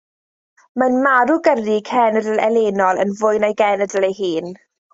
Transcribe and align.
Mae'n 0.83 0.97
mawrygu 1.07 1.75
cenedl 1.91 2.41
elynol 2.47 3.03
yn 3.05 3.15
fwy 3.21 3.43
na'i 3.45 3.55
genedl 3.63 4.09
ei 4.11 4.19
hun. 4.25 4.51